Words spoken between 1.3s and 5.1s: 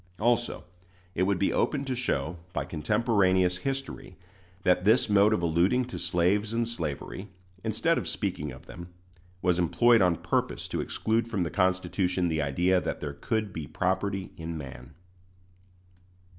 be open to show, by contemporaneous history, that this